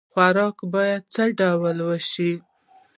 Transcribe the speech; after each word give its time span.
خوړل 0.11 0.51
باید 0.73 1.01
په 1.05 1.09
څه 1.13 1.23
ډول 1.39 1.77
وشي؟ 1.87 2.33